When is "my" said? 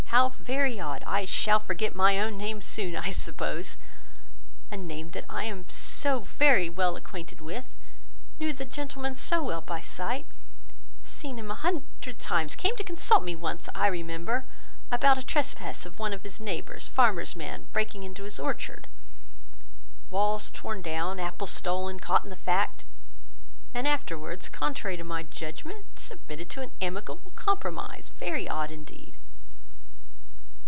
1.95-2.19, 25.05-25.23